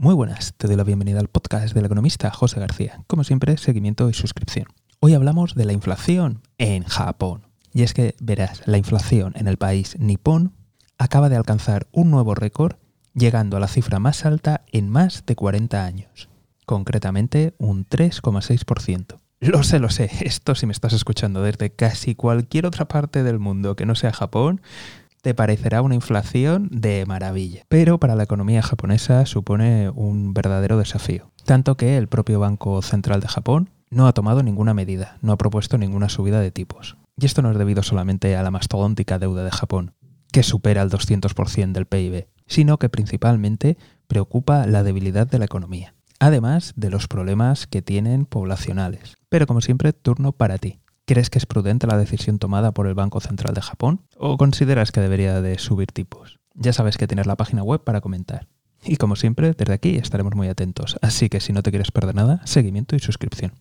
Muy 0.00 0.14
buenas, 0.14 0.54
te 0.56 0.68
doy 0.68 0.76
la 0.76 0.84
bienvenida 0.84 1.18
al 1.18 1.26
podcast 1.26 1.74
del 1.74 1.84
economista 1.84 2.30
José 2.30 2.60
García. 2.60 3.02
Como 3.08 3.24
siempre, 3.24 3.58
seguimiento 3.58 4.08
y 4.08 4.14
suscripción. 4.14 4.68
Hoy 5.00 5.14
hablamos 5.14 5.56
de 5.56 5.64
la 5.64 5.72
inflación 5.72 6.40
en 6.56 6.84
Japón. 6.84 7.48
Y 7.74 7.82
es 7.82 7.94
que, 7.94 8.14
verás, 8.20 8.62
la 8.66 8.78
inflación 8.78 9.32
en 9.34 9.48
el 9.48 9.56
país 9.56 9.96
nipón 9.98 10.54
acaba 10.98 11.28
de 11.28 11.34
alcanzar 11.34 11.88
un 11.90 12.12
nuevo 12.12 12.36
récord, 12.36 12.76
llegando 13.12 13.56
a 13.56 13.60
la 13.60 13.66
cifra 13.66 13.98
más 13.98 14.24
alta 14.24 14.64
en 14.70 14.88
más 14.88 15.26
de 15.26 15.34
40 15.34 15.84
años. 15.84 16.28
Concretamente, 16.64 17.56
un 17.58 17.84
3,6%. 17.84 19.16
Lo 19.40 19.64
sé, 19.64 19.80
lo 19.80 19.90
sé, 19.90 20.10
esto 20.20 20.54
si 20.54 20.66
me 20.66 20.72
estás 20.72 20.92
escuchando 20.92 21.42
desde 21.42 21.70
casi 21.70 22.14
cualquier 22.14 22.66
otra 22.66 22.86
parte 22.86 23.24
del 23.24 23.40
mundo 23.40 23.74
que 23.74 23.84
no 23.84 23.96
sea 23.96 24.12
Japón, 24.12 24.60
te 25.22 25.34
parecerá 25.34 25.82
una 25.82 25.94
inflación 25.94 26.68
de 26.70 27.04
maravilla. 27.06 27.64
Pero 27.68 27.98
para 27.98 28.16
la 28.16 28.24
economía 28.24 28.62
japonesa 28.62 29.26
supone 29.26 29.90
un 29.90 30.34
verdadero 30.34 30.78
desafío. 30.78 31.30
Tanto 31.44 31.76
que 31.76 31.96
el 31.96 32.08
propio 32.08 32.40
Banco 32.40 32.82
Central 32.82 33.20
de 33.20 33.28
Japón 33.28 33.70
no 33.90 34.06
ha 34.06 34.12
tomado 34.12 34.42
ninguna 34.42 34.74
medida, 34.74 35.18
no 35.22 35.32
ha 35.32 35.38
propuesto 35.38 35.78
ninguna 35.78 36.08
subida 36.08 36.40
de 36.40 36.50
tipos. 36.50 36.96
Y 37.16 37.26
esto 37.26 37.42
no 37.42 37.50
es 37.50 37.58
debido 37.58 37.82
solamente 37.82 38.36
a 38.36 38.42
la 38.42 38.50
mastodóntica 38.50 39.18
deuda 39.18 39.44
de 39.44 39.50
Japón, 39.50 39.94
que 40.30 40.42
supera 40.42 40.82
el 40.82 40.90
200% 40.90 41.72
del 41.72 41.86
PIB, 41.86 42.28
sino 42.46 42.78
que 42.78 42.88
principalmente 42.88 43.76
preocupa 44.06 44.66
la 44.66 44.82
debilidad 44.82 45.26
de 45.26 45.38
la 45.38 45.46
economía, 45.46 45.94
además 46.20 46.72
de 46.76 46.90
los 46.90 47.08
problemas 47.08 47.66
que 47.66 47.82
tienen 47.82 48.24
poblacionales. 48.24 49.16
Pero 49.28 49.46
como 49.46 49.60
siempre, 49.60 49.92
turno 49.92 50.32
para 50.32 50.58
ti. 50.58 50.80
¿Crees 51.08 51.30
que 51.30 51.38
es 51.38 51.46
prudente 51.46 51.86
la 51.86 51.96
decisión 51.96 52.38
tomada 52.38 52.72
por 52.72 52.86
el 52.86 52.92
Banco 52.92 53.18
Central 53.20 53.54
de 53.54 53.62
Japón? 53.62 54.02
¿O 54.18 54.36
consideras 54.36 54.92
que 54.92 55.00
debería 55.00 55.40
de 55.40 55.58
subir 55.58 55.90
tipos? 55.90 56.38
Ya 56.52 56.74
sabes 56.74 56.98
que 56.98 57.06
tienes 57.06 57.26
la 57.26 57.34
página 57.34 57.62
web 57.62 57.82
para 57.82 58.02
comentar. 58.02 58.46
Y 58.84 58.96
como 58.96 59.16
siempre, 59.16 59.54
desde 59.56 59.72
aquí 59.72 59.96
estaremos 59.96 60.34
muy 60.34 60.48
atentos, 60.48 60.98
así 61.00 61.30
que 61.30 61.40
si 61.40 61.54
no 61.54 61.62
te 61.62 61.70
quieres 61.70 61.92
perder 61.92 62.14
nada, 62.14 62.42
seguimiento 62.44 62.94
y 62.94 62.98
suscripción. 62.98 63.54